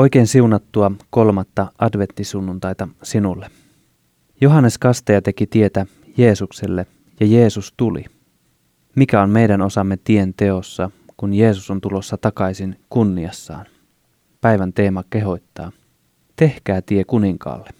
[0.00, 3.50] Oikein siunattua kolmatta adventtisunnuntaita sinulle.
[4.40, 6.86] Johannes Kasteja teki tietä Jeesukselle
[7.20, 8.04] ja Jeesus tuli.
[8.96, 13.66] Mikä on meidän osamme tien teossa, kun Jeesus on tulossa takaisin kunniassaan?
[14.40, 15.72] Päivän teema kehoittaa.
[16.36, 17.70] Tehkää tie kuninkaalle.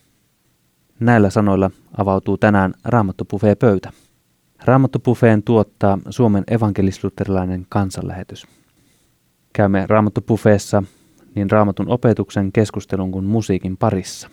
[1.01, 3.93] Näillä sanoilla avautuu tänään Raamattopufeen pöytä.
[4.65, 8.47] Raamattopufeen tuottaa Suomen evankelisluterilainen kansanlähetys.
[9.53, 10.83] Käymme Raamattopufeessa
[11.35, 14.29] niin raamatun opetuksen, keskustelun kuin musiikin parissa.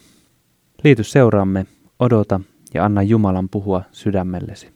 [0.84, 1.66] Liity seuraamme,
[2.00, 2.40] odota
[2.74, 4.70] ja anna Jumalan puhua sydämellesi.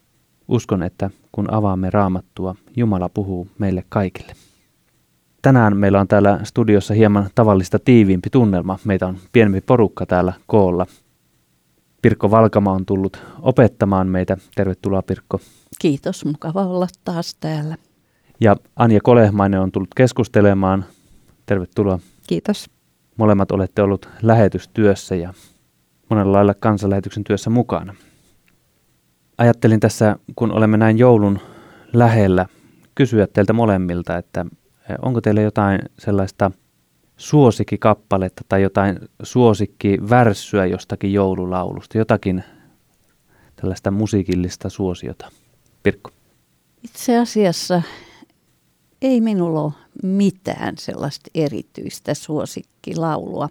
[0.48, 4.32] Uskon, että kun avaamme raamattua, Jumala puhuu meille kaikille.
[5.42, 8.78] Tänään meillä on täällä studiossa hieman tavallista tiiviimpi tunnelma.
[8.84, 10.86] Meitä on pienempi porukka täällä koolla.
[12.02, 14.36] Pirkko Valkama on tullut opettamaan meitä.
[14.54, 15.40] Tervetuloa Pirkko.
[15.80, 17.76] Kiitos, mukava olla taas täällä.
[18.40, 20.84] Ja Anja Kolehmainen on tullut keskustelemaan.
[21.46, 21.98] Tervetuloa.
[22.32, 22.70] Kiitos.
[23.16, 25.34] Molemmat olette ollut lähetystyössä ja
[26.10, 27.94] monella lailla kansanlähetyksen työssä mukana.
[29.38, 31.38] Ajattelin tässä, kun olemme näin joulun
[31.92, 32.46] lähellä,
[32.94, 34.46] kysyä teiltä molemmilta, että
[34.90, 36.50] eh, onko teillä jotain sellaista
[37.16, 42.44] suosikkikappaletta tai jotain suosikkivärssyä jostakin joululaulusta, jotakin
[43.56, 45.28] tällaista musiikillista suosiota?
[45.82, 46.10] Pirkko.
[46.82, 47.82] Itse asiassa
[49.02, 53.48] ei minulla ole mitään sellaista erityistä suosikkilaulua.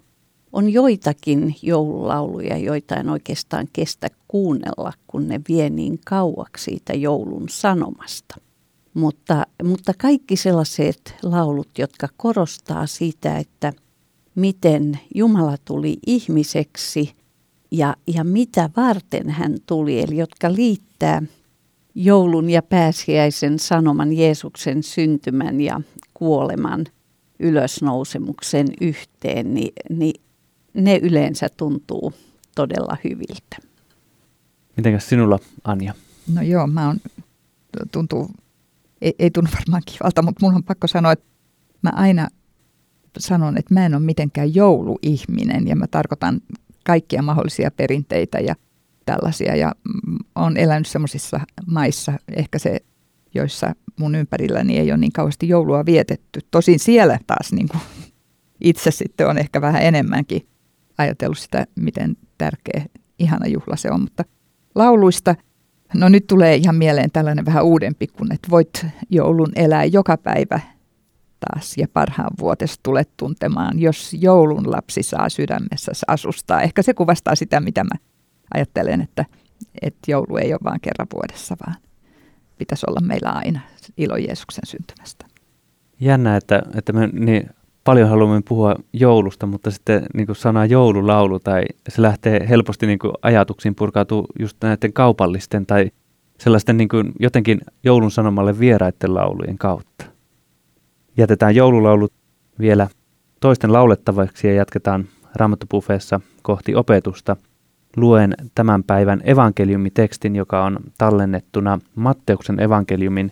[0.54, 7.50] On joitakin joululauluja, joita en oikeastaan kestä kuunnella, kun ne vie niin kauaksi siitä joulun
[7.50, 8.36] sanomasta.
[8.94, 13.74] Mutta, mutta kaikki sellaiset laulut, jotka korostaa sitä, että
[14.36, 17.16] miten Jumala tuli ihmiseksi
[17.72, 21.22] ja, ja mitä varten hän tuli, eli jotka liittää
[21.96, 25.82] joulun ja pääsiäisen sanoman Jeesuksen syntymän ja
[26.22, 26.86] kuoleman
[27.40, 30.22] ylösnousemuksen yhteen, niin, niin
[30.74, 32.14] ne yleensä tuntuu
[32.56, 33.58] todella hyviltä.
[34.78, 35.94] Mitenkäs sinulla, Anja?
[36.34, 36.98] No joo, mä oon,
[37.92, 38.32] tuntuu,
[39.02, 41.26] ei, ei tunnu varmaan kivalta, mutta mun on pakko sanoa, että
[41.82, 42.28] mä aina
[43.20, 46.42] sanon, että mä en ole mitenkään jouluihminen ja mä tarkoitan
[46.86, 48.56] kaikkia mahdollisia perinteitä ja
[49.06, 49.76] tällaisia ja
[50.36, 52.80] on elänyt semmoisissa maissa, ehkä se,
[53.34, 56.40] joissa mun ympärilläni ei ole niin kauheasti joulua vietetty.
[56.52, 57.82] Tosin siellä taas niin kuin
[58.62, 60.48] itse sitten on ehkä vähän enemmänkin
[60.98, 62.86] ajatellut sitä, miten tärkeä,
[63.20, 64.02] ihana juhla se on.
[64.02, 64.24] Mutta
[64.76, 65.36] lauluista,
[65.94, 70.60] no nyt tulee ihan mieleen tällainen vähän uudempi, kun että voit joulun elää joka päivä
[71.40, 76.62] taas ja parhaan vuotesta tulet tuntemaan, jos joulun lapsi saa sydämessä asustaa.
[76.62, 77.96] Ehkä se kuvastaa sitä, mitä mä
[78.54, 79.26] ajattelen, että,
[79.82, 81.76] että joulu ei ole vain kerran vuodessa, vaan
[82.62, 83.60] pitäisi olla meillä aina
[83.98, 85.26] ilo Jeesuksen syntymästä.
[86.00, 87.50] Jännä, että, että me niin
[87.84, 93.00] paljon haluamme puhua joulusta, mutta sitten niin kuin sana joululaulu tai se lähtee helposti niin
[93.00, 95.92] kuin ajatuksiin purkautuu just näiden kaupallisten tai
[96.40, 100.06] sellaisten niin kuin jotenkin joulun sanomalle vieraiden laulujen kautta.
[101.18, 102.14] Jätetään joululaulut
[102.60, 102.88] vielä
[103.40, 105.06] toisten laulettavaksi ja jatketaan
[105.36, 107.36] Raamattopufeessa kohti opetusta–
[107.96, 113.32] luen tämän päivän evankeliumitekstin, joka on tallennettuna Matteuksen evankeliumin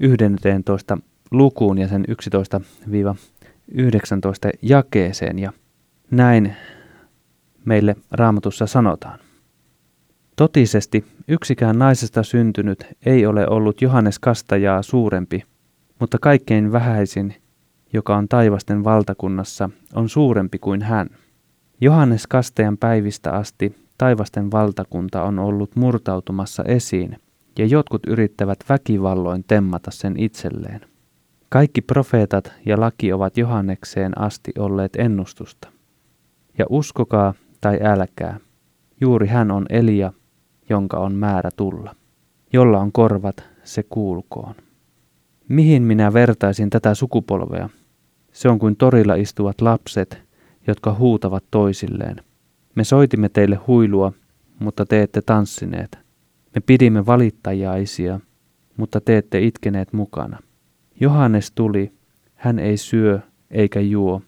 [0.00, 0.98] 11
[1.30, 2.12] lukuun ja sen 11-19
[4.62, 5.38] jakeeseen.
[5.38, 5.52] Ja
[6.10, 6.56] näin
[7.64, 9.18] meille raamatussa sanotaan.
[10.36, 15.42] Totisesti yksikään naisesta syntynyt ei ole ollut Johannes Kastajaa suurempi,
[16.00, 17.34] mutta kaikkein vähäisin,
[17.92, 21.08] joka on taivasten valtakunnassa, on suurempi kuin hän.
[21.80, 27.16] Johannes Kastajan päivistä asti taivasten valtakunta on ollut murtautumassa esiin,
[27.58, 30.80] ja jotkut yrittävät väkivalloin temmata sen itselleen.
[31.48, 35.68] Kaikki profeetat ja laki ovat Johannekseen asti olleet ennustusta.
[36.58, 38.40] Ja uskokaa tai älkää,
[39.00, 40.12] juuri hän on Elia,
[40.70, 41.96] jonka on määrä tulla.
[42.52, 44.54] Jolla on korvat, se kuulkoon.
[45.48, 47.68] Mihin minä vertaisin tätä sukupolvea?
[48.32, 50.22] Se on kuin torilla istuvat lapset,
[50.66, 52.16] jotka huutavat toisilleen.
[52.76, 54.12] Me soitimme teille huilua,
[54.58, 55.98] mutta te ette tanssineet.
[56.54, 58.20] Me pidimme valittajaisia,
[58.76, 60.38] mutta te ette itkeneet mukana.
[61.00, 61.92] Johannes tuli,
[62.34, 63.20] hän ei syö
[63.50, 64.22] eikä juo,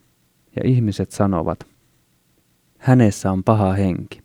[0.57, 1.67] ja ihmiset sanovat,
[2.79, 4.21] hänessä on paha henki.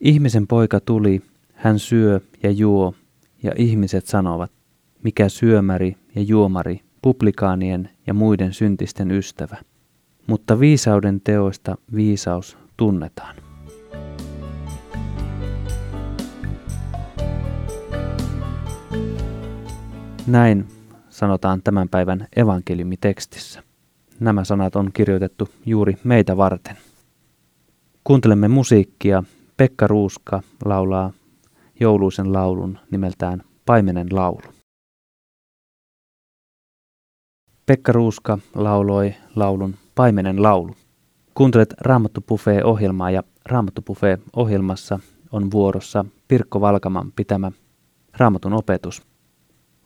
[0.00, 1.22] Ihmisen poika tuli,
[1.54, 2.94] hän syö ja juo,
[3.42, 4.52] ja ihmiset sanovat,
[5.02, 9.56] mikä syömäri ja juomari, publikaanien ja muiden syntisten ystävä.
[10.26, 13.36] Mutta viisauden teoista viisaus tunnetaan.
[20.26, 20.68] Näin
[21.08, 23.62] sanotaan tämän päivän evankeliumitekstissä.
[24.20, 26.76] nämä sanat on kirjoitettu juuri meitä varten.
[28.04, 29.22] Kuuntelemme musiikkia.
[29.56, 31.12] Pekka Ruuska laulaa
[31.80, 34.52] jouluisen laulun nimeltään Paimenen laulu.
[37.66, 40.74] Pekka Ruuska lauloi laulun Paimenen laulu.
[41.34, 42.24] Kuuntelet Raamattu
[42.64, 43.82] ohjelmaa ja Raamattu
[44.36, 44.98] ohjelmassa
[45.32, 47.52] on vuorossa Pirkko Valkaman pitämä
[48.16, 49.02] Raamatun opetus.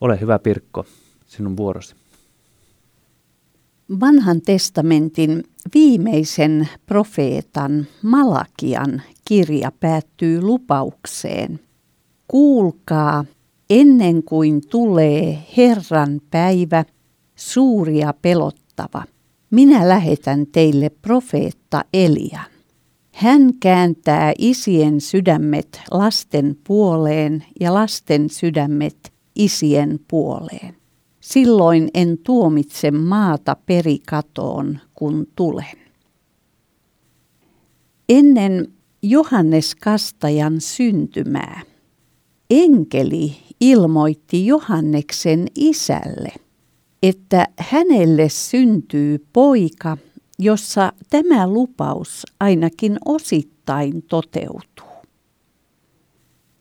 [0.00, 0.85] Ole hyvä Pirkko,
[1.26, 1.94] sinun vuorosi.
[4.00, 5.44] Vanhan testamentin
[5.75, 11.61] viimeisen profeetan Malakian kirja päättyy lupaukseen.
[12.29, 13.25] Kuulkaa,
[13.70, 16.85] ennen kuin tulee Herran päivä,
[17.37, 19.02] suuri ja pelottava.
[19.50, 22.44] Minä lähetän teille profeetta Elian.
[23.12, 30.76] Hän kääntää isien sydämet lasten puoleen ja lasten sydämet isien puoleen.
[31.20, 35.79] Silloin en tuomitse maata perikatoon, kun tulen.
[38.08, 41.61] Ennen Johannes Kastajan syntymää
[42.50, 46.32] enkeli ilmoitti Johanneksen isälle,
[47.09, 49.97] että hänelle syntyy poika,
[50.39, 54.95] jossa tämä lupaus ainakin osittain toteutuu.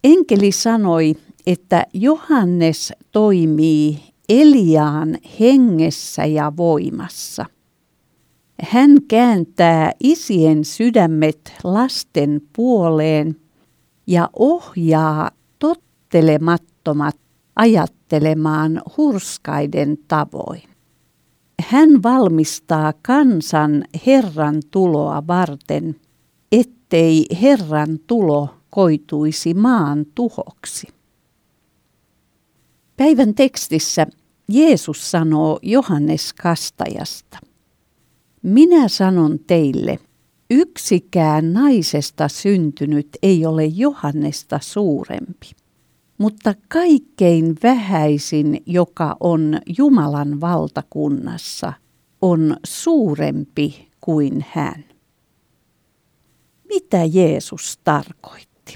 [0.04, 1.16] Enkeli sanoi,
[1.48, 4.00] että Johannes toimii
[4.30, 7.46] Eliaan hengessä ja voimassa.
[8.62, 13.36] Hän kääntää isien sydämet lasten puoleen
[14.08, 17.16] ja ohjaa tottelemattomat
[17.56, 20.64] ajattelemaan hurskaiden tavoin.
[21.62, 25.96] Hän valmistaa kansan Herran tuloa varten,
[26.52, 30.88] ettei Herran tulo koituisi maan tuhoksi.
[32.98, 34.08] Päivän tekstissä
[34.50, 37.40] Jeesus sanoo Johannes Kastajasta.
[38.42, 40.00] Minä sanon teille,
[40.52, 45.52] yksikään naisesta syntynyt ei ole Johannesta suurempi,
[46.18, 51.74] mutta kaikkein vähäisin, joka on Jumalan valtakunnassa,
[52.22, 54.86] on suurempi kuin hän.
[56.68, 58.76] Mitä Jeesus tarkoitti?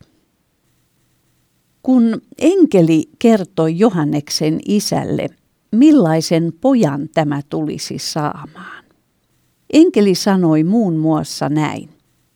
[1.84, 5.28] Kun enkeli kertoi Johanneksen isälle,
[5.72, 8.86] millaisen pojan tämä tulisi saamaan.
[9.74, 11.90] Enkeli sanoi muun muassa näin.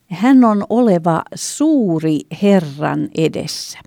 [0.10, 3.80] Hän on oleva suuri Herran edessä.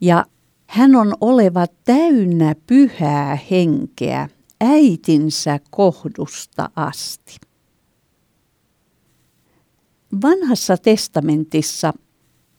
[0.00, 0.24] Ja
[0.66, 4.28] hän on oleva täynnä pyhää henkeä
[4.60, 7.36] äitinsä kohdusta asti.
[10.22, 11.92] Vanhassa testamentissa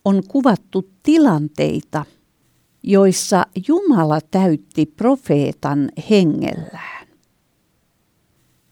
[0.05, 2.05] on kuvattu tilanteita,
[2.83, 7.07] joissa Jumala täytti profeetan hengellään.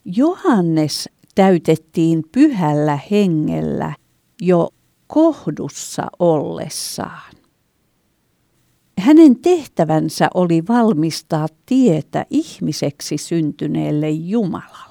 [0.05, 3.93] Johannes täytettiin pyhällä hengellä
[4.41, 4.69] jo
[5.07, 7.36] kohdussa ollessaan.
[8.97, 14.87] Hänen tehtävänsä oli valmistaa tietä ihmiseksi syntyneelle Jumalalle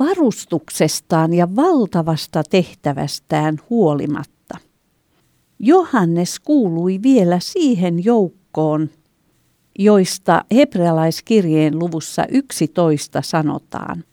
[0.00, 4.58] varustuksestaan ja valtavasta tehtävästään huolimatta.
[5.58, 8.90] Johannes kuului vielä siihen joukkoon,
[9.78, 14.04] joista hebrealaiskirjeen luvussa 11 sanotaan.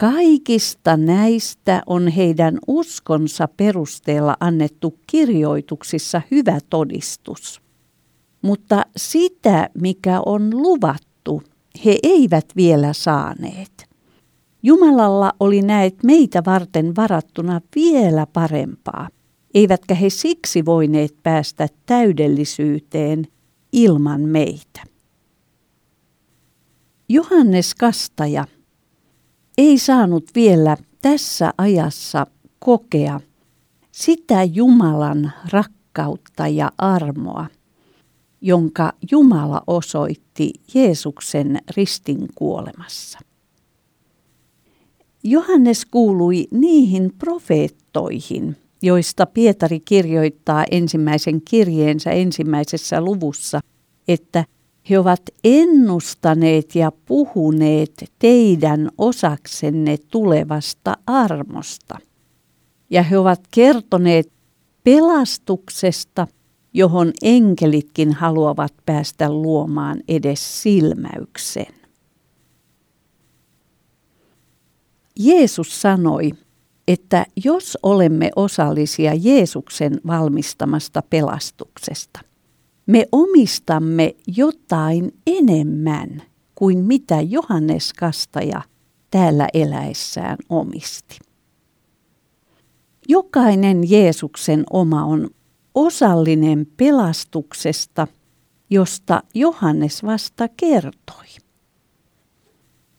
[0.00, 7.62] Kaikista näistä on heidän uskonsa perusteella annettu kirjoituksissa hyvä todistus.
[8.42, 11.42] Mutta sitä, mikä on luvattu,
[11.84, 13.88] he eivät vielä saaneet.
[14.62, 19.08] Jumalalla oli näet meitä varten varattuna vielä parempaa,
[19.54, 23.26] eivätkä he siksi voineet päästä täydellisyyteen
[23.72, 24.80] ilman meitä.
[27.08, 28.44] Johannes Kastaja
[29.58, 32.26] ei saanut vielä tässä ajassa
[32.58, 33.20] kokea
[33.92, 37.46] sitä Jumalan rakkautta ja armoa,
[38.40, 43.18] jonka Jumala osoitti Jeesuksen ristin kuolemassa.
[45.22, 53.60] Johannes kuului niihin profeettoihin, joista Pietari kirjoittaa ensimmäisen kirjeensä ensimmäisessä luvussa,
[54.08, 54.44] että
[54.90, 61.98] he ovat ennustaneet ja puhuneet teidän osaksenne tulevasta armosta.
[62.90, 64.32] Ja he ovat kertoneet
[64.84, 66.26] pelastuksesta,
[66.72, 71.74] johon enkelitkin haluavat päästä luomaan edes silmäyksen.
[75.18, 76.30] Jeesus sanoi,
[76.88, 82.20] että jos olemme osallisia Jeesuksen valmistamasta pelastuksesta,
[82.88, 86.22] me omistamme jotain enemmän
[86.54, 88.62] kuin mitä Johannes Kastaja
[89.10, 91.18] täällä eläessään omisti.
[93.08, 95.30] Jokainen Jeesuksen oma on
[95.74, 98.06] osallinen pelastuksesta,
[98.70, 101.26] josta Johannes vasta kertoi.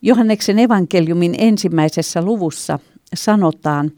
[0.01, 2.79] Johanneksen evankeliumin ensimmäisessä luvussa
[3.15, 3.91] sanotaan,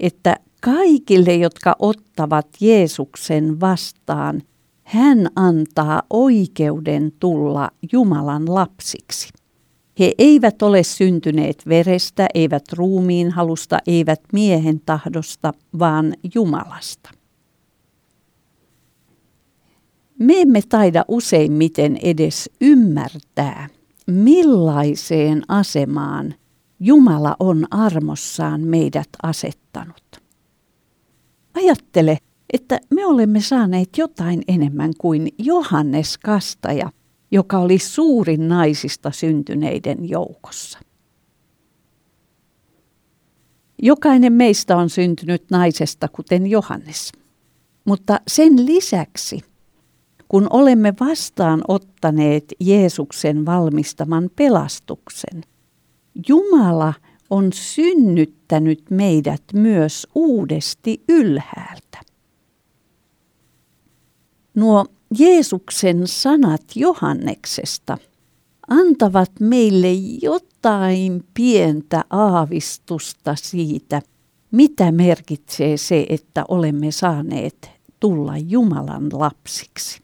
[0.00, 4.42] että kaikille, jotka ottavat Jeesuksen vastaan,
[4.86, 9.28] hän antaa oikeuden tulla Jumalan lapsiksi.
[9.98, 17.10] He eivät ole syntyneet verestä, eivät ruumiin halusta, eivät miehen tahdosta, vaan Jumalasta.
[20.18, 23.68] Me emme taida useimmiten edes ymmärtää,
[24.06, 26.34] millaiseen asemaan
[26.80, 30.22] Jumala on armossaan meidät asettanut.
[31.54, 32.18] Ajattele,
[32.52, 36.90] että me olemme saaneet jotain enemmän kuin Johannes Kastaja,
[37.30, 40.78] joka oli suurin naisista syntyneiden joukossa.
[43.82, 47.12] Jokainen meistä on syntynyt naisesta, kuten Johannes.
[47.84, 49.40] Mutta sen lisäksi,
[50.28, 55.42] kun olemme vastaan ottaneet Jeesuksen valmistaman pelastuksen,
[56.28, 56.94] Jumala
[57.30, 62.05] on synnyttänyt meidät myös uudesti ylhäältä.
[64.56, 64.86] Nuo
[65.18, 67.98] Jeesuksen sanat Johanneksesta
[68.68, 74.02] antavat meille jotain pientä aavistusta siitä,
[74.50, 77.70] mitä merkitsee se, että olemme saaneet
[78.00, 80.00] tulla Jumalan lapsiksi.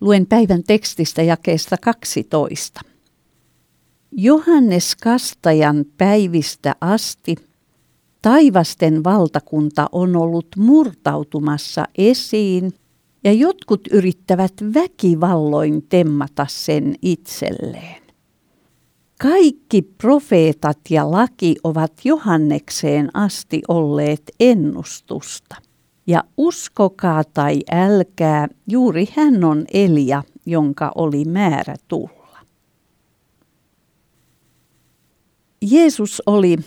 [0.00, 2.80] Luen päivän tekstistä jakeesta 12.
[4.12, 7.36] Johannes Kastajan päivistä asti–
[8.22, 12.72] Taivasten valtakunta on ollut murtautumassa esiin
[13.24, 18.02] ja jotkut yrittävät väkivalloin temmata sen itselleen.
[19.20, 25.56] Kaikki profeetat ja laki ovat Johannekseen asti olleet ennustusta.
[26.06, 32.38] Ja uskokaa tai älkää, juuri hän on Elia, jonka oli määrä tulla.
[35.62, 36.58] Jeesus oli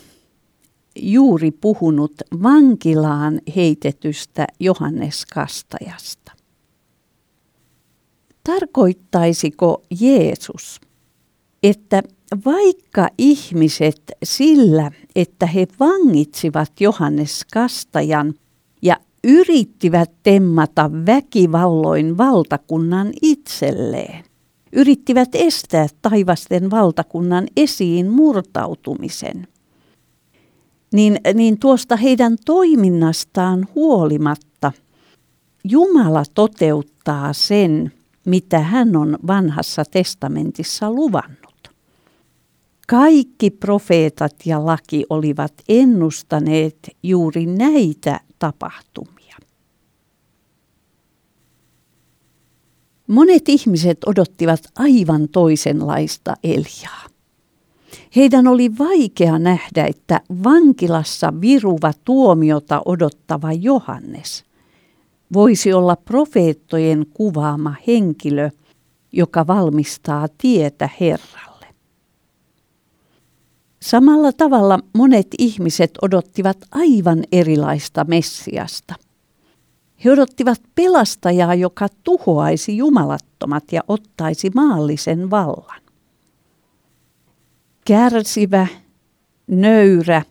[0.96, 6.32] juuri puhunut vankilaan heitetystä Johannes Kastajasta.
[8.44, 10.82] Tarkoittaisiko Jeesus,
[11.64, 12.04] että
[12.46, 18.34] vaikka ihmiset sillä, että he vangitsivat Johannes Kastajan
[18.82, 24.24] ja yrittivät temmata väkivalloin valtakunnan itselleen,
[24.74, 29.48] yrittivät estää taivasten valtakunnan esiin murtautumisen–
[30.96, 34.72] niin, niin tuosta heidän toiminnastaan huolimatta
[35.64, 37.92] Jumala toteuttaa sen,
[38.26, 41.70] mitä hän on vanhassa testamentissa luvannut.
[42.88, 49.38] Kaikki profeetat ja laki olivat ennustaneet juuri näitä tapahtumia.
[53.08, 57.15] Monet ihmiset odottivat aivan toisenlaista Eliaa.
[58.16, 64.46] Heidän oli vaikea nähdä, että vankilassa viruva tuomiota odottava Johannes
[65.34, 68.50] voisi olla profeettojen kuvaama henkilö,
[69.12, 71.68] joka valmistaa tietä Herralle.
[73.82, 78.96] Samalla tavalla monet ihmiset odottivat aivan erilaista Messiasta.
[80.06, 85.85] He odottivat pelastajaa, joka tuhoaisi jumalattomat ja ottaisi maallisen vallan
[87.86, 88.68] kärsivä,
[89.48, 90.22] nöyrä,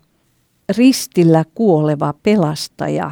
[0.77, 3.11] ristillä kuoleva pelastaja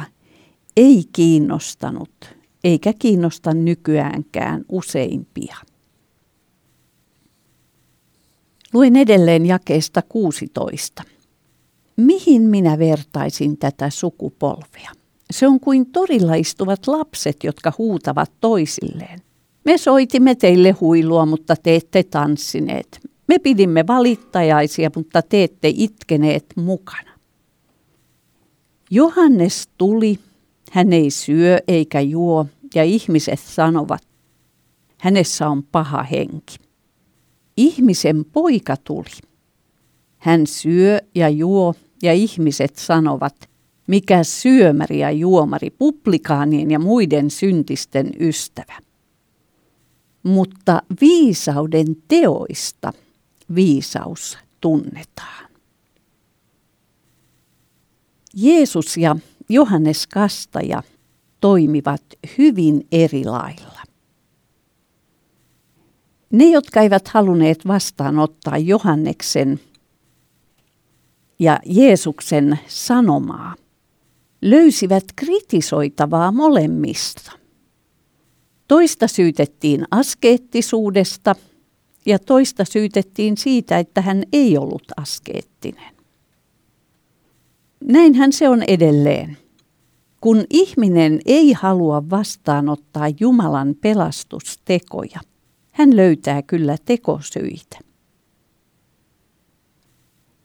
[0.77, 5.57] ei kiinnostanut eikä kiinnosta nykyäänkään useimpia.
[8.73, 11.03] Luen edelleen jakeesta 16.
[11.97, 14.91] Mihin minä vertaisin tätä sukupolvea?
[15.31, 19.19] Se on kuin torilla istuvat lapset, jotka huutavat toisilleen.
[19.65, 23.12] Me soitimme teille huilua, mutta te ette tanssineet.
[23.27, 27.11] Me pidimme valittajaisia, mutta te ette itkeneet mukana.
[28.91, 30.19] Johannes tuli,
[30.71, 34.07] hän ei syö eikä juo, ja ihmiset sanovat,
[34.97, 36.55] hänessä on paha henki.
[37.57, 39.19] Ihmisen poika tuli.
[40.17, 43.49] Hän syö ja juo, ja ihmiset sanovat,
[43.87, 48.79] mikä syömäri ja juomari, publikaanien ja muiden syntisten ystävä.
[50.23, 52.93] Mutta viisauden teoista
[53.55, 55.49] viisaus tunnetaan.
[58.33, 59.15] Jeesus ja
[59.49, 60.83] Johannes Kastaja
[61.39, 62.03] toimivat
[62.37, 63.83] hyvin eri lailla.
[66.31, 69.59] Ne, jotka eivät halunneet vastaanottaa Johanneksen
[71.39, 73.55] ja Jeesuksen sanomaa,
[74.41, 77.31] löysivät kritisoitavaa molemmista.
[78.67, 81.35] Toista syytettiin askeettisuudesta
[82.05, 85.93] ja toista syytettiin siitä, että hän ei ollut askeettinen.
[87.83, 89.37] Näinhän se on edelleen.
[90.21, 95.19] Kun ihminen ei halua vastaanottaa Jumalan pelastustekoja,
[95.71, 97.79] hän löytää kyllä tekosyitä.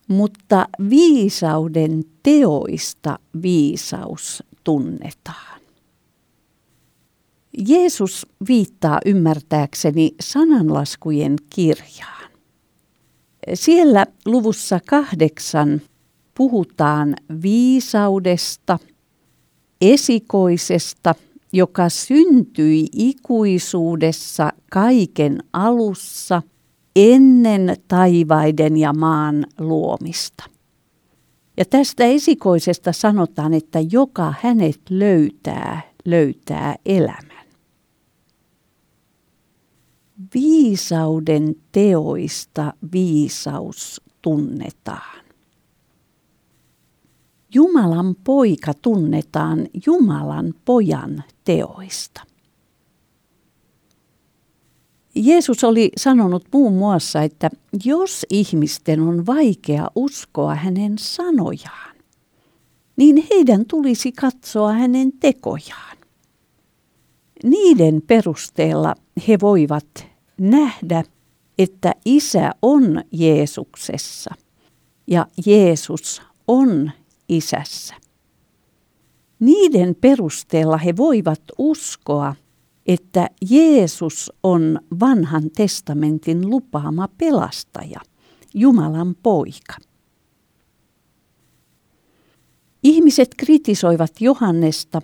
[0.08, 5.47] Mutta viisauden teoista viisaus tunnetaan.
[7.68, 12.30] Jeesus viittaa ymmärtääkseni sananlaskujen kirjaan.
[13.54, 15.80] Siellä luvussa kahdeksan
[16.34, 18.78] puhutaan viisaudesta,
[19.80, 21.14] esikoisesta,
[21.52, 26.42] joka syntyi ikuisuudessa kaiken alussa
[26.96, 30.44] ennen taivaiden ja maan luomista.
[31.56, 37.37] Ja tästä esikoisesta sanotaan, että joka hänet löytää, löytää elämän.
[40.34, 45.24] Viisauden teoista viisaus tunnetaan.
[47.54, 52.22] Jumalan poika tunnetaan Jumalan pojan teoista.
[55.14, 57.50] Jeesus oli sanonut muun muassa, että
[57.84, 61.96] jos ihmisten on vaikea uskoa hänen sanojaan,
[62.96, 65.96] niin heidän tulisi katsoa hänen tekojaan.
[67.44, 68.94] Niiden perusteella
[69.28, 70.07] he voivat
[70.40, 71.04] nähdä,
[71.58, 74.34] että isä on Jeesuksessa
[75.06, 76.90] ja Jeesus on
[77.28, 77.94] isässä.
[79.40, 82.34] Niiden perusteella he voivat uskoa,
[82.86, 88.00] että Jeesus on vanhan testamentin lupaama pelastaja,
[88.54, 89.76] Jumalan poika.
[92.82, 95.02] Ihmiset kritisoivat Johannesta,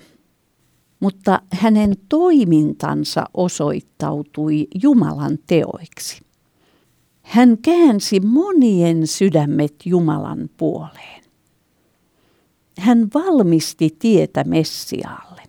[1.05, 6.21] mutta hänen toimintansa osoittautui Jumalan teoiksi.
[7.23, 11.25] Hän käänsi monien sydämet Jumalan puoleen.
[12.79, 15.43] Hän valmisti tietä Messiaalle.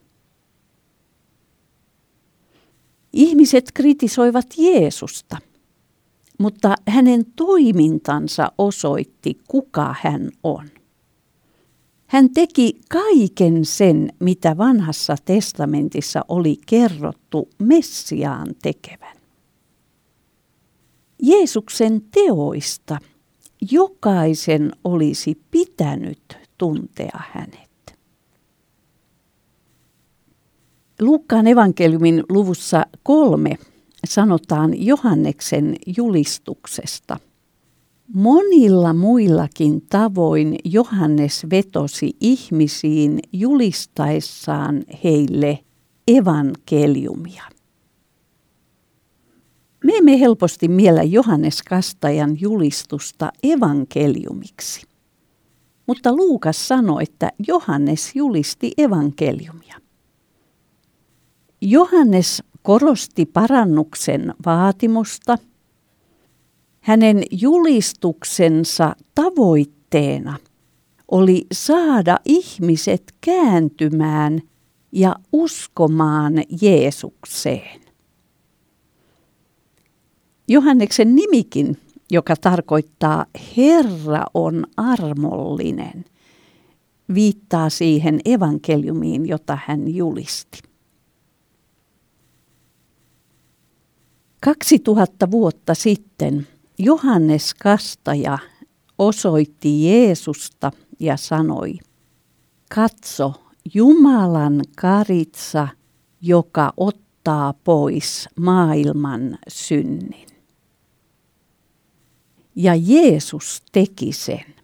[3.14, 5.38] Ihmiset kritisoivat Jeesusta,
[6.40, 10.70] mutta hänen toimintansa osoitti, kuka hän on.
[12.16, 19.18] Hän teki kaiken sen, mitä vanhassa testamentissa oli kerrottu Messiaan tekevän.
[21.22, 22.98] Jeesuksen teoista
[23.72, 27.98] jokaisen olisi pitänyt tuntea hänet.
[31.02, 33.58] Luukkaan evankeliumin luvussa kolme
[34.06, 37.20] sanotaan Johanneksen julistuksesta.
[38.14, 45.60] Monilla muillakin tavoin Johannes vetosi ihmisiin julistaessaan heille
[46.08, 47.44] evankeliumia.
[49.84, 54.82] Me emme helposti miellä Johannes Kastajan julistusta evankeliumiksi.
[55.88, 59.76] Mutta Luukas sanoi, että Johannes julisti evankeliumia.
[61.62, 65.38] Johannes korosti parannuksen vaatimusta.
[66.86, 70.38] Hänen julistuksensa tavoitteena
[71.12, 74.42] oli saada ihmiset kääntymään
[74.92, 77.82] ja uskomaan Jeesukseen.
[80.48, 81.78] Johanneksen nimikin
[82.12, 83.26] joka tarkoittaa
[83.58, 86.06] Herra on armollinen,
[87.14, 90.62] viittaa siihen evankeliumiin, jota hän julisti.
[94.40, 98.38] 2000 vuotta sitten Johannes Kastaja
[98.98, 101.74] osoitti Jeesusta ja sanoi,
[102.76, 103.34] katso
[103.74, 105.68] Jumalan karitsa,
[106.22, 110.28] joka ottaa pois maailman synnin.
[112.56, 114.56] Ja Jeesus teki sen.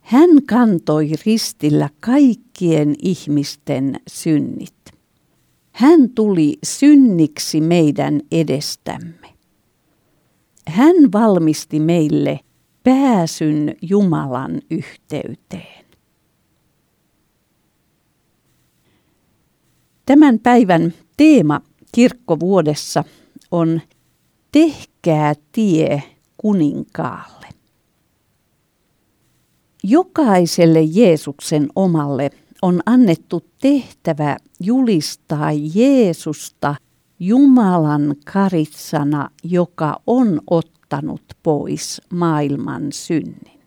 [0.00, 4.74] Hän kantoi ristillä kaikkien ihmisten synnit.
[5.72, 9.31] Hän tuli synniksi meidän edestämme.
[10.68, 12.40] Hän valmisti meille
[12.84, 15.84] pääsyn Jumalan yhteyteen.
[20.06, 21.60] Tämän päivän teema
[21.92, 23.04] kirkkovuodessa
[23.50, 23.80] on
[24.52, 26.02] Tehkää tie
[26.36, 27.46] kuninkaalle.
[29.84, 32.30] Jokaiselle Jeesuksen omalle
[32.62, 36.74] on annettu tehtävä julistaa Jeesusta
[37.24, 43.60] Jumalan karitsana, joka on ottanut pois maailman synnin.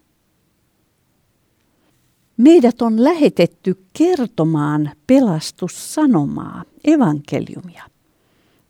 [2.38, 7.84] Meidät on lähetetty kertomaan pelastussanomaa, evankeliumia,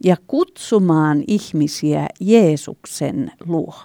[0.03, 3.75] ja kutsumaan ihmisiä Jeesuksen luo.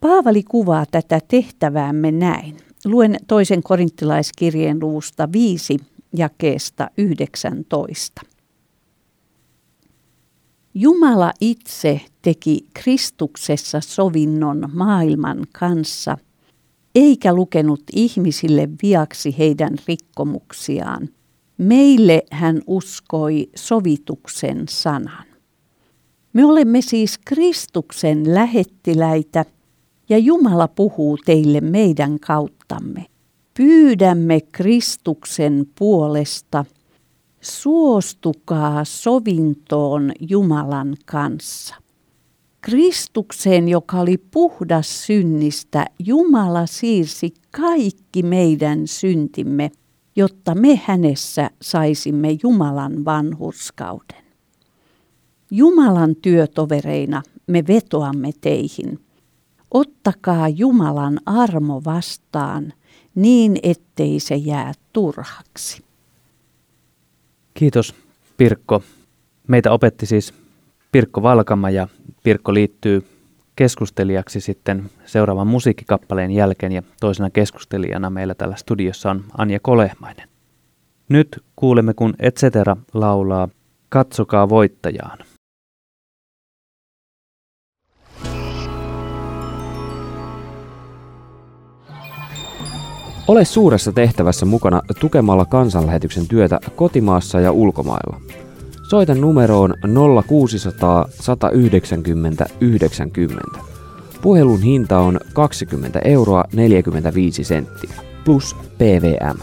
[0.00, 2.56] Paavali kuvaa tätä tehtäväämme näin.
[2.84, 5.76] Luen toisen korinttilaiskirjeen luvusta 5
[6.12, 8.22] jakeesta 19.
[10.80, 16.18] Jumala itse teki Kristuksessa sovinnon maailman kanssa,
[16.94, 21.08] eikä lukenut ihmisille viaksi heidän rikkomuksiaan.
[21.58, 25.24] Meille hän uskoi sovituksen sanan.
[26.32, 29.44] Me olemme siis Kristuksen lähettiläitä
[30.08, 33.06] ja Jumala puhuu teille meidän kauttamme.
[33.56, 36.64] Pyydämme Kristuksen puolesta–
[37.50, 41.74] suostukaa sovintoon Jumalan kanssa.
[42.60, 49.70] Kristukseen, joka oli puhdas synnistä, Jumala siirsi kaikki meidän syntimme,
[50.16, 54.24] jotta me hänessä saisimme Jumalan vanhurskauden.
[55.50, 58.98] Jumalan työtovereina me vetoamme teihin.
[59.70, 62.72] Ottakaa Jumalan armo vastaan
[63.14, 65.87] niin, ettei se jää turhaksi.
[67.58, 67.94] Kiitos
[68.36, 68.82] Pirkko.
[69.48, 70.34] Meitä opetti siis
[70.92, 71.88] Pirkko Valkama ja
[72.22, 73.06] Pirkko liittyy
[73.56, 80.28] keskustelijaksi sitten seuraavan musiikkikappaleen jälkeen ja toisena keskustelijana meillä täällä studiossa on Anja Kolehmainen.
[81.08, 83.48] Nyt kuulemme, kun Etcetera laulaa
[83.88, 85.18] Katsokaa voittajaan.
[93.28, 98.20] Ole suuressa tehtävässä mukana tukemalla kansanlähetyksen työtä kotimaassa ja ulkomailla.
[98.90, 99.74] Soita numeroon
[100.26, 103.58] 0600 190 90.
[104.22, 109.38] Puhelun hinta on 20 euroa 45 senttiä plus PVM.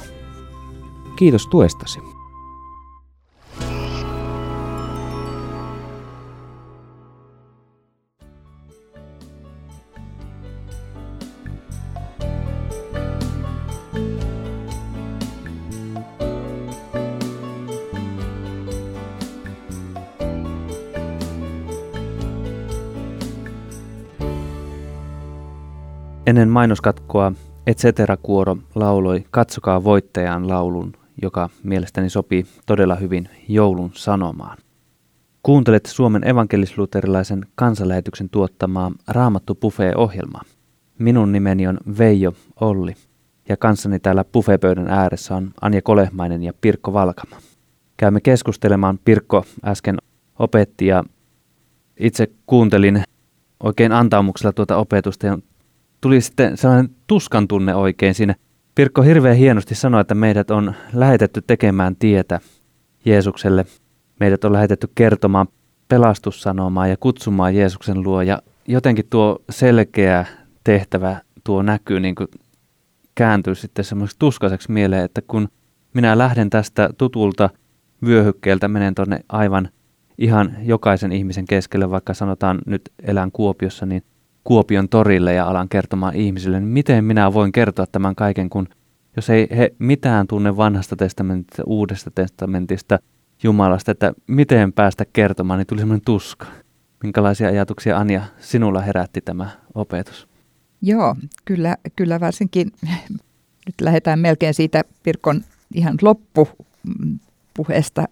[1.15, 2.14] Kiitos tuestasi.
[26.25, 27.31] Ennen mainoskatkoa
[27.67, 34.57] Etcetera-kuoro lauloi Katsokaa voittajan laulun, joka mielestäni sopii todella hyvin joulun sanomaan.
[35.43, 40.41] Kuuntelet Suomen evankelisluterilaisen kansanlähetyksen tuottamaa Raamattu Buffet-ohjelmaa.
[40.99, 42.93] Minun nimeni on Veijo Olli
[43.49, 47.35] ja kanssani täällä buffetpöydän ääressä on Anja Kolehmainen ja Pirkko Valkama.
[47.97, 48.99] Käymme keskustelemaan.
[49.05, 49.97] Pirkko äsken
[50.39, 51.03] opetti ja
[51.99, 53.03] itse kuuntelin
[53.63, 55.37] oikein antaumuksella tuota opetusta ja
[56.05, 58.35] tuli sitten sellainen tuskan tunne oikein siinä.
[58.75, 62.39] Pirkko hirveän hienosti sanoi, että meidät on lähetetty tekemään tietä
[63.05, 63.65] Jeesukselle.
[64.19, 65.47] Meidät on lähetetty kertomaan
[65.87, 68.21] pelastussanomaa ja kutsumaan Jeesuksen luo.
[68.21, 70.25] Ja jotenkin tuo selkeä
[70.63, 72.27] tehtävä, tuo näkyy niin kuin
[73.15, 75.49] kääntyy sitten semmoiseksi tuskaiseksi mieleen, että kun
[75.93, 77.49] minä lähden tästä tutulta
[78.05, 79.69] vyöhykkeeltä, menen tuonne aivan
[80.17, 84.03] ihan jokaisen ihmisen keskelle, vaikka sanotaan nyt elän Kuopiossa, niin
[84.45, 88.67] Kuopion torille ja alan kertomaan ihmisille, niin miten minä voin kertoa tämän kaiken, kun
[89.15, 92.99] jos ei he mitään tunne vanhasta testamentista, uudesta testamentista,
[93.43, 96.45] Jumalasta, että miten päästä kertomaan, niin tuli semmoinen tuska.
[97.03, 100.27] Minkälaisia ajatuksia Anja sinulla herätti tämä opetus?
[100.81, 102.71] Joo, kyllä, kyllä varsinkin
[103.65, 105.41] nyt lähdetään melkein siitä Pirkon
[105.73, 108.03] ihan loppupuheesta,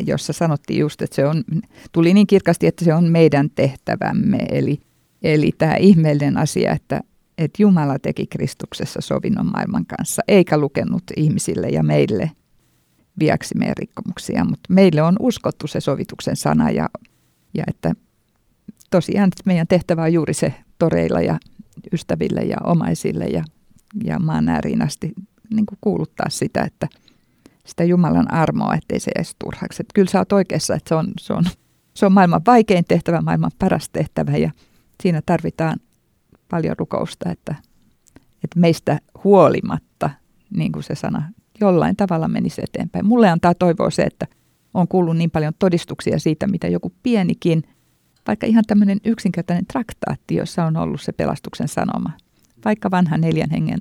[0.00, 1.44] jossa sanottiin just, että se on,
[1.92, 4.38] tuli niin kirkasti, että se on meidän tehtävämme.
[4.50, 4.80] Eli
[5.22, 7.00] Eli tämä ihmeellinen asia, että,
[7.38, 12.30] että Jumala teki Kristuksessa sovinnon maailman kanssa, eikä lukenut ihmisille ja meille
[13.18, 16.88] viaksi meidän rikkomuksia, mutta meille on uskottu se sovituksen sana ja,
[17.54, 17.92] ja että
[18.90, 21.38] tosiaan meidän tehtävä on juuri se toreilla ja
[21.92, 23.44] ystäville ja omaisille ja,
[24.04, 25.12] ja maan ääriin asti
[25.54, 26.88] niin kuuluttaa sitä, että
[27.64, 29.82] sitä Jumalan armoa, ettei se edes turhaksi.
[29.82, 31.44] Että kyllä sä oot oikeassa, että se on, se, on,
[31.94, 34.50] se on maailman vaikein tehtävä, maailman paras tehtävä ja
[35.02, 35.76] siinä tarvitaan
[36.48, 37.54] paljon rukousta, että,
[38.44, 40.10] että meistä huolimatta,
[40.56, 43.06] niin kuin se sana jollain tavalla menisi eteenpäin.
[43.06, 44.26] Mulle antaa toivoa se, että
[44.74, 47.62] on kuullut niin paljon todistuksia siitä, mitä joku pienikin,
[48.26, 52.10] vaikka ihan tämmöinen yksinkertainen traktaatti, jossa on ollut se pelastuksen sanoma.
[52.64, 53.78] Vaikka vanha neljän hengen,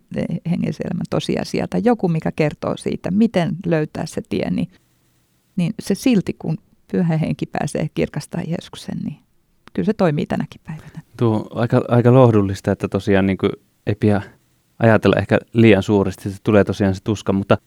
[0.49, 4.67] hengen elämän tosiasia tai joku, mikä kertoo siitä, miten löytää se tie, niin
[5.55, 6.57] niin se silti kun
[6.91, 9.17] pyhä henki pääsee kirkastaa Jeesuksen, niin
[9.75, 11.01] kyllä se toimii tänäkin päivänä.
[11.17, 13.51] Tuo aika, aika lohdullista, että tosiaan niin kuin
[13.87, 14.21] ei pidä
[14.79, 17.57] ajatella ehkä liian suuresti, se tulee tosiaan se tuska, mutta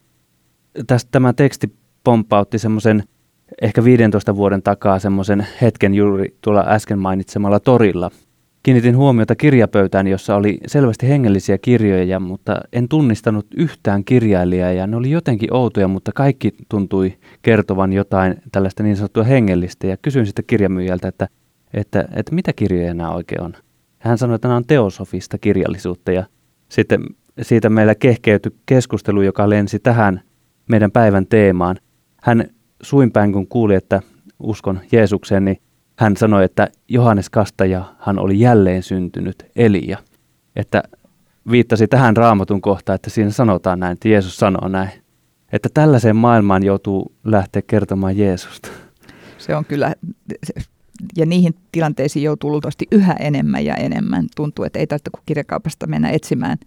[0.86, 3.02] tästä tämä teksti pomppautti semmoisen
[3.62, 8.10] ehkä 15 vuoden takaa semmoisen hetken juuri tuolla äsken mainitsemalla torilla.
[8.62, 14.96] Kiinnitin huomiota kirjapöytään, jossa oli selvästi hengellisiä kirjoja, mutta en tunnistanut yhtään kirjailijaa ja ne
[14.96, 20.44] oli jotenkin outoja, mutta kaikki tuntui kertovan jotain tällaista niin sanottua hengellistä ja kysyin sitten
[20.44, 21.28] kirjamyyjältä, että,
[21.74, 23.54] että, että mitä kirjoja nämä oikein on.
[23.98, 26.24] Hän sanoi, että nämä on teosofista kirjallisuutta ja
[26.68, 27.04] sitten
[27.42, 30.20] siitä meillä kehkeytyi keskustelu, joka lensi tähän
[30.68, 31.76] meidän päivän teemaan.
[32.22, 32.50] Hän
[32.82, 34.02] suinpäin kun kuuli, että
[34.40, 35.60] uskon Jeesukseen, niin
[35.98, 39.98] hän sanoi, että Johannes Kastaja hän oli jälleen syntynyt Elia.
[40.56, 40.82] Että
[41.50, 44.90] viittasi tähän raamatun kohtaan, että siinä sanotaan näin, että Jeesus sanoo näin.
[45.52, 48.68] Että tällaiseen maailmaan joutuu lähteä kertomaan Jeesusta.
[49.38, 49.94] Se on kyllä,
[51.16, 54.26] ja niihin tilanteisiin joutuu luultavasti yhä enemmän ja enemmän.
[54.36, 56.58] Tuntuu, että ei tarvitse kuin kirjakaupasta mennä etsimään,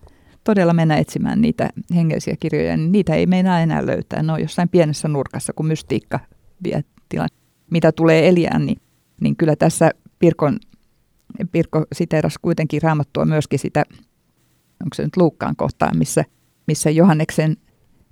[0.43, 4.23] todella mennä etsimään niitä hengellisiä kirjoja, niin niitä ei meinaa enää löytää.
[4.23, 6.19] Ne on jossain pienessä nurkassa, kun mystiikka
[6.63, 7.29] vie tilan.
[7.71, 8.77] Mitä tulee Eliään, niin,
[9.21, 10.59] niin kyllä tässä Pirkon,
[11.51, 13.83] Pirkko siteeras kuitenkin raamattua myöskin sitä,
[14.83, 16.25] onko se nyt Luukkaan kohtaan, missä,
[16.67, 17.57] missä Johanneksen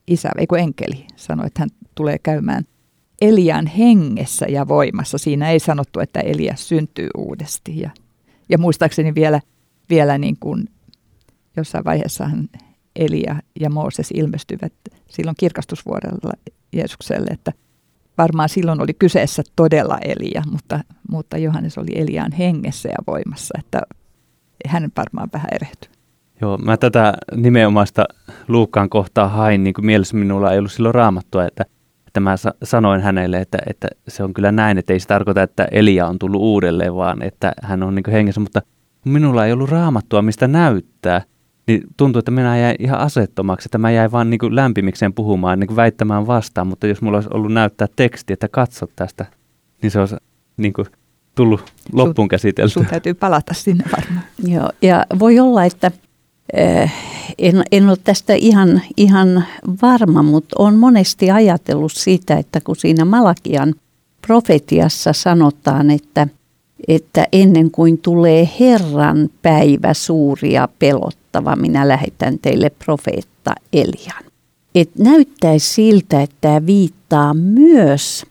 [0.08, 2.64] isä, ei kun enkeli, sanoi, että hän tulee käymään–
[3.22, 5.18] Elian hengessä ja voimassa.
[5.18, 7.80] Siinä ei sanottu, että Elias syntyy uudesti.
[7.80, 7.90] Ja,
[8.50, 9.42] ja muistaakseni vielä,
[9.90, 10.68] vielä niin kuin
[11.58, 12.50] jossain vaiheessahan
[12.96, 14.74] Elia ja Mooses ilmestyvät
[15.08, 16.34] silloin kirkastusvuodella
[16.74, 17.52] Jeesukselle, että
[18.18, 20.80] varmaan silloin oli kyseessä todella Elia, mutta,
[21.12, 23.82] mutta Johannes oli Eliaan hengessä ja voimassa, että
[24.68, 25.90] hän varmaan vähän erehtyi.
[26.42, 28.06] Joo, mä tätä nimenomaista
[28.48, 31.66] Luukkaan kohtaa hain, niin kuin mielessä minulla ei ollut silloin raamattua, että–
[32.10, 35.68] että mä sanoin hänelle, että, että se on kyllä näin, että ei se tarkoita, että
[35.72, 38.62] Elia on tullut uudelleen, vaan että hän on niin hengessä, mutta
[39.06, 41.22] minulla ei ollut raamattua, mistä näyttää,
[41.68, 45.60] niin tuntuu, että minä jäin ihan asettomaksi, että mä jäin vaan niin kuin lämpimikseen puhumaan,
[45.60, 49.26] niin kuin väittämään vastaan, mutta jos mulla olisi ollut näyttää teksti, että katso tästä,
[49.82, 50.16] niin se olisi
[50.58, 50.88] niin kuin
[51.36, 52.74] tullut loppuun käsitelty.
[52.74, 54.26] Sun täytyy palata sinne varmaan.
[54.44, 55.92] Joo, ja voi olla, että
[56.54, 56.94] Eh,
[57.38, 59.44] en, en ole tästä ihan, ihan
[59.82, 63.76] varma, mutta olen monesti ajatellut siitä, että kun siinä Malakian
[64.28, 66.28] profetiassa sanotaan, että,
[66.88, 74.24] että ennen kuin tulee Herran päivä suuri ja pelottava, minä lähetän teille profeetta Elian.
[74.76, 78.26] Et näyttäisi siltä, että tämä viittaa myös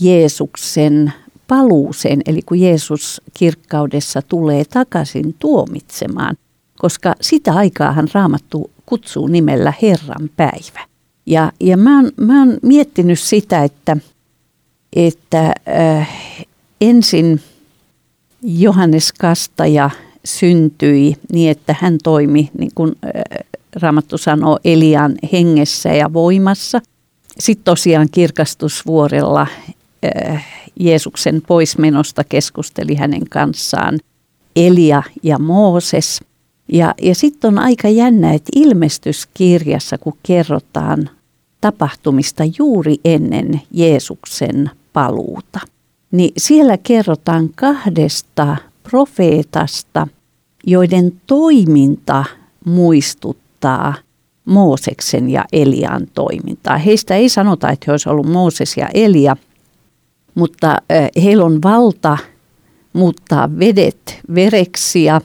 [0.00, 1.12] Jeesuksen
[1.48, 6.36] paluuseen, eli kun Jeesus kirkkaudessa tulee takaisin tuomitsemaan–
[6.80, 10.86] koska sitä aikaahan raamattu kutsuu nimellä Herran päivä.
[11.26, 13.96] Ja, ja mä, oon, mä oon miettinyt sitä, että,
[14.96, 16.08] että äh,
[16.80, 17.40] ensin
[18.42, 19.90] Johannes Kastaja
[20.24, 23.46] syntyi niin, että hän toimi, niin kuin äh,
[23.82, 26.80] Raamattu sanoo, Elian hengessä ja voimassa.
[27.38, 29.46] Sitten tosiaan kirkastusvuorella
[30.26, 30.46] äh,
[30.80, 33.98] Jeesuksen poismenosta keskusteli hänen kanssaan
[34.56, 36.20] Elia ja Mooses–
[36.72, 41.10] ja, ja sitten on aika jännä, että ilmestyskirjassa, kun kerrotaan
[41.60, 45.60] tapahtumista juuri ennen Jeesuksen paluuta,
[46.10, 50.08] niin siellä kerrotaan kahdesta profeetasta,
[50.66, 52.24] joiden toiminta
[52.64, 53.94] muistuttaa
[54.44, 56.78] Mooseksen ja Elian toimintaa.
[56.78, 59.36] Heistä ei sanota, että he olisivat ollut Mooses ja Elia,
[60.34, 60.82] mutta
[61.22, 62.18] heillä on valta
[62.92, 65.20] muuttaa vedet vereksi ja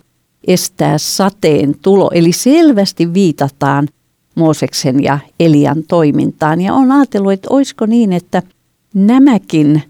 [0.48, 2.10] estää sateen tulo.
[2.14, 3.88] Eli selvästi viitataan
[4.36, 6.62] Mooseksen ja Elian toimintaan.
[6.62, 8.42] Ja on ajatellut, että olisiko niin, että
[8.94, 9.84] nämäkin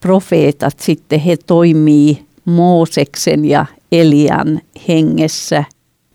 [0.00, 5.64] profeetat sitten he toimii Mooseksen ja Elian hengessä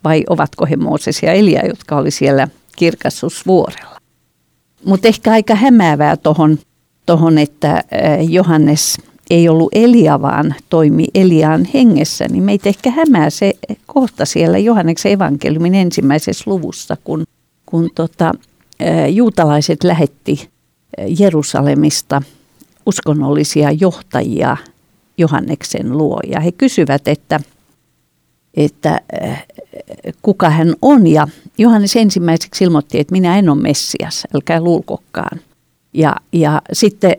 [0.04, 3.98] vai ovatko he Mooses ja Elia, jotka oli siellä kirkastusvuorella.
[4.84, 6.58] Mutta ehkä aika hämäävää tuohon,
[7.06, 7.84] tohon, että
[8.28, 8.98] Johannes
[9.30, 13.52] ei ollut Elia, vaan toimi Eliaan hengessä, niin meitä ehkä hämää se
[13.86, 17.24] kohta siellä Johanneksen evankeliumin ensimmäisessä luvussa, kun,
[17.66, 18.32] kun tota,
[19.10, 20.48] juutalaiset lähetti
[21.18, 22.22] Jerusalemista
[22.86, 24.56] uskonnollisia johtajia
[25.18, 26.20] Johanneksen luo.
[26.26, 27.40] Ja he kysyvät, että,
[28.54, 29.00] että
[30.22, 31.06] kuka hän on.
[31.06, 35.40] Ja Johannes ensimmäiseksi ilmoitti, että minä en ole Messias, älkää luulkokkaan.
[35.92, 37.16] Ja, ja sitten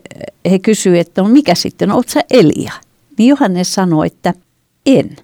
[0.51, 2.73] he kysyivät, että no mikä sitten, oletko sä Elia?
[3.17, 4.33] Niin Johannes sanoi, että
[4.85, 5.15] en.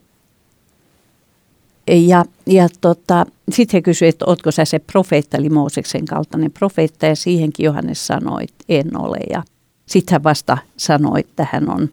[1.87, 7.05] Ja, ja tota, sitten he kysyivät, että oletko sä se profeetta, eli Mooseksen kaltainen profeetta,
[7.05, 9.17] ja siihenkin Johannes sanoi, että en ole.
[9.29, 9.43] Ja,
[9.85, 11.89] sitten hän vasta sanoi, että hän on,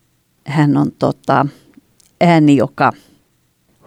[0.46, 1.46] hän on tota,
[2.20, 2.92] ääni, joka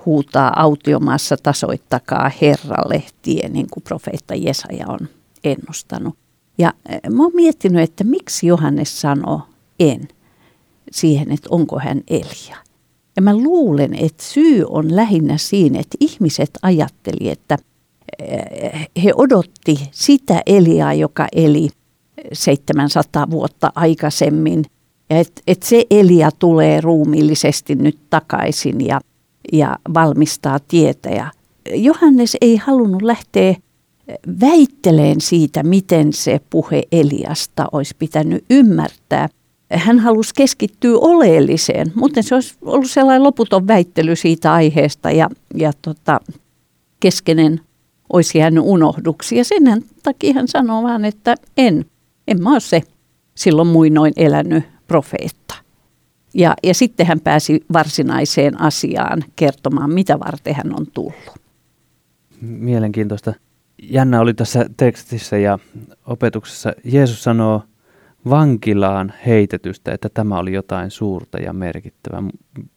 [0.06, 5.10] huutaa autiomaassa tasoittakaa Herralle tie, niin kuin profeetta Jesaja on
[5.44, 6.18] ennustanut.
[6.58, 9.42] Ja eh, mä oon miettinyt, että miksi Johannes sanoo
[9.80, 10.08] en
[10.92, 12.58] siihen, että onko hän Elia.
[13.16, 17.58] Ja mä luulen, että syy on lähinnä siinä, että ihmiset ajatteli, että
[18.20, 21.70] eh, he odotti sitä Eliaa, joka eli
[22.34, 24.66] 700 vuotta aikaisemmin.
[25.10, 29.02] Ja että et se Elia tulee ruumiillisesti nyt takaisin ja,
[29.54, 31.10] ja valmistaa tietä.
[31.10, 31.32] Ja
[31.74, 33.56] Johannes ei halunnut lähteä
[34.42, 39.30] väitteleen siitä, miten se puhe Eliasta olisi pitänyt ymmärtää.
[39.72, 45.72] Hän halusi keskittyä oleelliseen, mutta se olisi ollut sellainen loputon väittely siitä aiheesta ja, ja
[45.82, 46.20] tota,
[47.00, 47.62] keskeinen
[48.14, 49.38] olisi jäänyt unohduksi.
[49.38, 51.86] Ja sen takia hän sanoo vaan, että en,
[52.28, 52.82] en mä ole se
[53.36, 55.56] silloin muinoin elänyt profeetta.
[56.34, 61.40] Ja, ja sitten hän pääsi varsinaiseen asiaan kertomaan, mitä varten hän on tullut.
[62.42, 63.34] Mielenkiintoista
[63.82, 65.60] jännä oli tässä tekstissä ja
[66.06, 66.74] opetuksessa.
[66.84, 67.64] Jeesus sanoo
[68.30, 72.24] vankilaan heitetystä, että tämä oli jotain suurta ja merkittävää.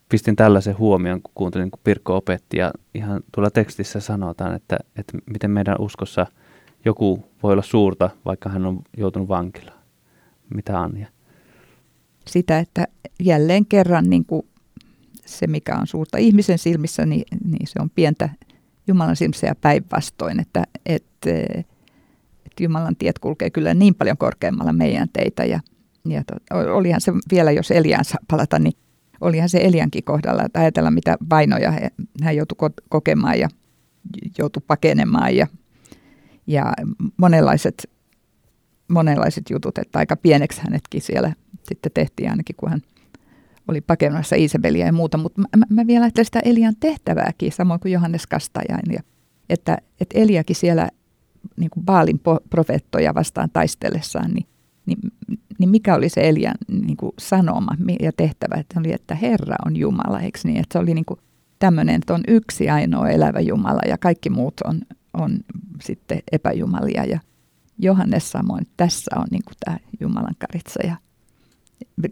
[0.09, 2.57] Pistin tällaisen huomioon, kun kuuntelin, kun Pirkko opetti.
[2.57, 6.27] Ja ihan tuolla tekstissä sanotaan, että, että miten meidän uskossa
[6.85, 9.79] joku voi olla suurta, vaikka hän on joutunut vankilaan.
[10.55, 11.07] Mitä Anja?
[12.27, 12.87] Sitä, että
[13.21, 14.43] jälleen kerran niin kuin
[15.27, 18.29] se, mikä on suurta ihmisen silmissä, niin, niin se on pientä
[18.89, 21.31] Jumalan silmissä päinvastoin, että, että,
[22.47, 25.45] että Jumalan tiet kulkee kyllä niin paljon korkeammalla meidän teitä.
[25.45, 25.61] Ja,
[26.05, 26.35] ja to,
[26.75, 28.73] olihan se vielä, jos Eliaan palata, niin
[29.21, 31.73] olihan se Eliankin kohdalla, että ajatella mitä vainoja
[32.23, 33.49] hän joutui kokemaan ja
[34.39, 35.47] joutui pakenemaan ja,
[36.47, 36.73] ja
[37.17, 37.91] monenlaiset,
[38.89, 42.83] monenlaiset jutut, että aika pieneksi hänetkin siellä sitten tehtiin ainakin, kun hän
[43.69, 47.93] oli pakemassa Iisabelia ja muuta, mutta mä, mä vielä ajattelen sitä Elian tehtävääkin, samoin kuin
[47.93, 49.03] Johannes Kastajain, ja,
[49.49, 50.89] että, että Eliakin siellä
[51.57, 54.47] niin kuin Baalin profeettoja vastaan taistellessaan, niin,
[54.87, 54.99] niin,
[55.59, 59.77] niin mikä oli se Elian niin kuin sanoma ja tehtävä, että oli, että Herra on
[59.77, 61.21] Jumala, eikö niin, että se oli niin kuin
[61.59, 64.81] tämmöinen, että on yksi ainoa elävä Jumala ja kaikki muut on,
[65.15, 65.39] on
[65.83, 67.05] sitten epäjumalia.
[67.05, 67.21] Ja
[67.79, 70.97] Johannes samoin, tässä on niin kuin tämä Jumalan karitsa ja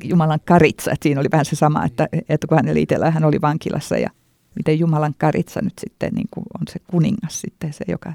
[0.05, 0.93] Jumalan karitsa.
[0.93, 4.11] Että siinä oli vähän se sama, että, että kun hänellä itsellään hän oli vankilassa ja
[4.55, 8.13] miten Jumalan karitsa nyt sitten niin kuin on se kuningas sitten, se joka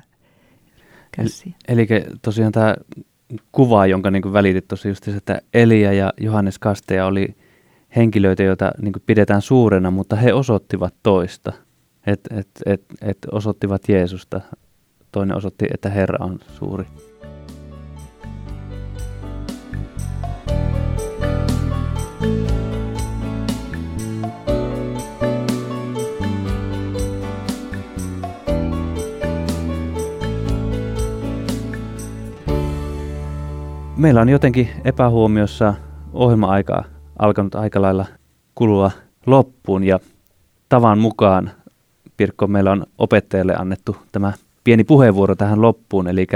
[1.11, 1.55] kärsii.
[1.67, 1.87] Eli
[2.21, 2.75] tosiaan tämä
[3.51, 7.35] kuva, jonka niin kuin välitit tuossa just, että Elia ja Johannes Kasteja oli
[7.95, 11.53] henkilöitä, joita niin kuin pidetään suurena, mutta he osoittivat toista.
[12.07, 14.41] Että et, et, et osoittivat Jeesusta.
[15.11, 16.85] Toinen osoitti, että Herra on suuri.
[34.01, 35.73] Meillä on jotenkin epähuomiossa
[36.13, 36.83] ohjelma-aika
[37.19, 38.05] alkanut aika lailla
[38.55, 38.91] kulua
[39.25, 39.99] loppuun ja
[40.69, 41.51] tavan mukaan,
[42.17, 44.33] Pirkko, meillä on opettajalle annettu tämä
[44.63, 46.27] pieni puheenvuoro tähän loppuun, eli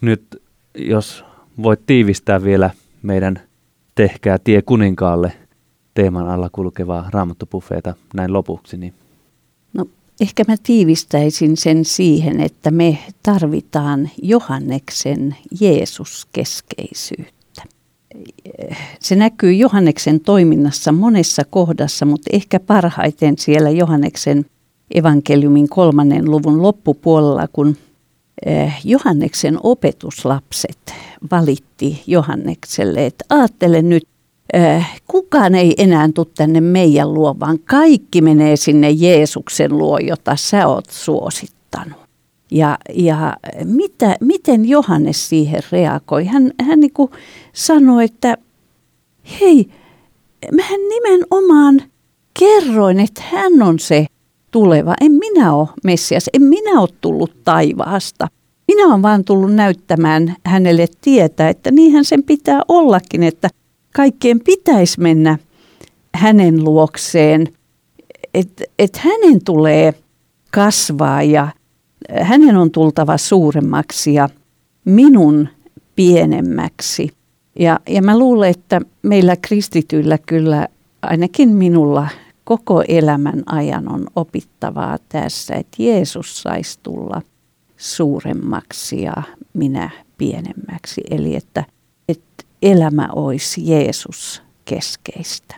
[0.00, 0.42] nyt
[0.74, 1.24] jos
[1.62, 2.70] voit tiivistää vielä
[3.02, 3.40] meidän
[3.94, 5.32] Tehkää tie kuninkaalle
[5.94, 8.94] teeman alla kulkevaa raamattopufeeta näin lopuksi, niin
[10.20, 17.62] Ehkä mä tiivistäisin sen siihen, että me tarvitaan Johanneksen Jeesus-keskeisyyttä.
[19.00, 24.46] Se näkyy Johanneksen toiminnassa monessa kohdassa, mutta ehkä parhaiten siellä Johanneksen
[24.94, 27.76] evankeliumin kolmannen luvun loppupuolella, kun
[28.46, 30.94] eh, Johanneksen opetuslapset
[31.30, 34.08] valitti Johannekselle, että ajattele nyt,
[35.06, 40.66] kukaan ei enää tule tänne meidän luo, vaan kaikki menee sinne Jeesuksen luo, jota sä
[40.66, 41.98] oot suosittanut.
[42.50, 46.24] Ja, ja mitä, miten Johannes siihen reagoi?
[46.24, 46.92] Hän, hän niin
[47.52, 48.36] sanoi, että
[49.40, 49.68] hei,
[50.52, 51.82] mähän nimenomaan
[52.38, 54.06] kerroin, että hän on se
[54.50, 54.94] tuleva.
[55.00, 58.28] En minä ole Messias, en minä ole tullut taivaasta.
[58.68, 63.48] Minä olen vaan tullut näyttämään hänelle tietä, että niinhän sen pitää ollakin, että–
[63.96, 65.38] kaikkien pitäisi mennä
[66.14, 67.48] hänen luokseen,
[68.34, 69.94] että et hänen tulee
[70.50, 71.48] kasvaa ja
[72.22, 74.28] hänen on tultava suuremmaksi ja
[74.84, 75.48] minun
[75.96, 77.10] pienemmäksi.
[77.58, 80.68] Ja, ja mä luulen, että meillä kristityillä kyllä,
[81.02, 82.08] ainakin minulla,
[82.44, 87.22] koko elämän ajan on opittavaa tässä, että Jeesus saisi tulla
[87.76, 89.14] suuremmaksi ja
[89.52, 91.00] minä pienemmäksi.
[91.10, 91.73] Eli että, että
[92.62, 95.56] elämä olisi Jeesus keskeistä.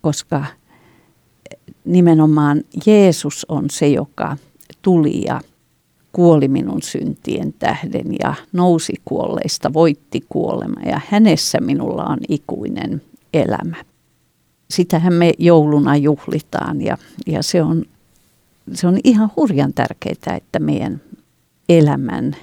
[0.00, 0.44] Koska
[1.84, 4.36] nimenomaan Jeesus on se, joka
[4.82, 5.40] tuli ja
[6.12, 13.02] kuoli minun syntien tähden ja nousi kuolleista, voitti kuolema ja hänessä minulla on ikuinen
[13.34, 13.76] elämä.
[14.70, 17.84] Sitähän me jouluna juhlitaan ja, ja se, on,
[18.72, 21.00] se on ihan hurjan tärkeää, että meidän
[21.68, 22.36] elämän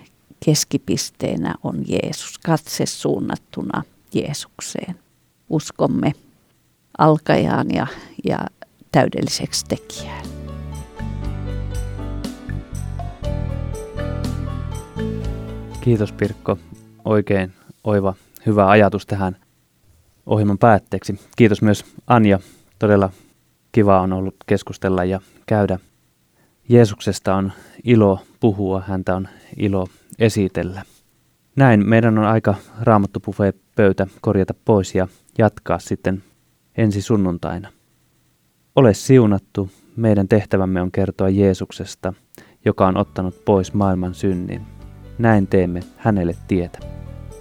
[0.46, 3.84] keskipisteenä on Jeesus, katse suunnattuna
[4.14, 4.96] Jeesukseen.
[5.50, 6.14] Uskomme
[6.98, 7.88] alkajaan ja,
[8.24, 8.40] ja
[8.92, 10.26] täydelliseksi tekijään.
[15.82, 16.58] Kiitos Pirkko.
[17.06, 18.14] Oikein oiva,
[18.46, 19.38] hyvä ajatus tähän
[20.26, 21.20] ohjelman päätteeksi.
[21.36, 22.40] Kiitos myös Anja.
[22.80, 23.10] Todella
[23.72, 25.80] kiva on ollut keskustella ja käydä.
[26.70, 27.52] Jeesuksesta on
[27.84, 29.28] ilo puhua, häntä on
[29.58, 29.88] ilo
[30.20, 30.82] esitellä.
[31.56, 33.20] Näin meidän on aika raamattu
[33.76, 35.08] pöytä korjata pois ja
[35.38, 36.24] jatkaa sitten
[36.78, 37.70] ensi sunnuntaina.
[38.76, 42.14] Ole siunattu, meidän tehtävämme on kertoa Jeesuksesta,
[42.66, 44.62] joka on ottanut pois maailman synnin.
[45.18, 46.80] Näin teemme hänelle tietä.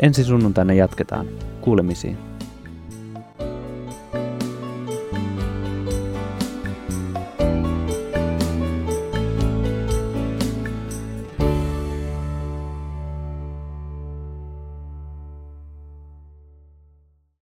[0.00, 1.26] Ensi sunnuntaina jatketaan.
[1.60, 2.32] Kuulemisiin.